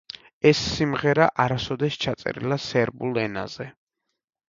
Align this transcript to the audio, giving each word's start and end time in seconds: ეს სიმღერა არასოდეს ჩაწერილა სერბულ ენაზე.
ეს 0.51 0.61
სიმღერა 0.77 1.27
არასოდეს 1.45 2.01
ჩაწერილა 2.07 2.61
სერბულ 2.67 3.25
ენაზე. 3.29 3.73